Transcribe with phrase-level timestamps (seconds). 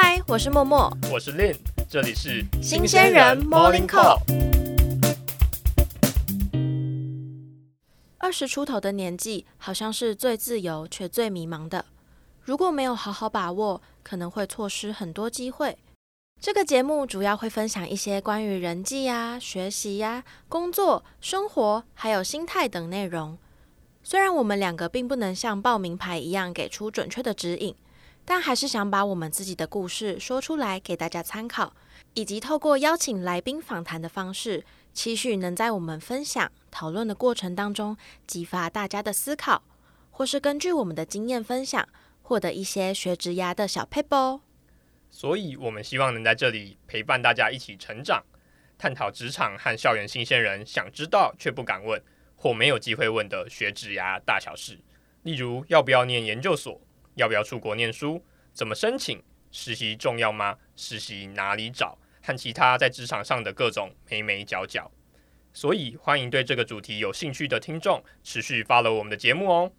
[0.00, 1.56] 嗨，我是默默，我是 Lin，
[1.88, 4.20] 这里是新鲜人 Morning Call。
[8.16, 11.84] 二十出头的年纪，好像是最自由却最迷茫的。
[12.40, 15.76] 如果没有好好把握，可能会错失很多机会。
[16.40, 23.36] 这个节目主要会分享一些关于人际呀、学习呀、工作、生活，还有心态等内容。
[24.04, 27.74] 虽然我们两个并不能像报名牌一样给出准确的指引，
[28.30, 31.72] 但还是想把我们自己的故事说出来给大家参考，
[32.12, 37.96] 以及透过邀请来宾访谈的方式，期许能在我们分享讨论的过程当中，
[38.26, 39.62] 激发大家的思考，
[40.10, 41.88] 或是根据我们的经验分享，
[42.20, 44.42] 获得一些学职涯的小 paper。
[45.08, 48.22] 所以，我们希望能在这里陪伴大家一起成长，
[48.76, 51.98] 探讨职场和校园新鲜人想知道却不敢问
[52.36, 54.78] 或没有机会问的学职涯大小事，
[55.22, 56.78] 例如要不要念研究所，
[57.18, 60.56] 要不要出国念书，怎么申请，实习重要吗？
[60.76, 61.98] 实习哪里找？
[62.22, 64.90] 和其他在职场上的各种眉眉角角。
[65.52, 69.72] 所以，欢迎对这个主题有兴趣的听众持续 follow 我们的节目哦。